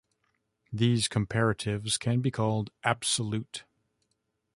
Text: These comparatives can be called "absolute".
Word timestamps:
These 0.73 1.07
comparatives 1.07 1.99
can 1.99 2.21
be 2.21 2.31
called 2.31 2.71
"absolute". 2.83 3.65